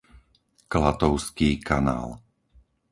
[0.73, 2.09] Klatovský kanál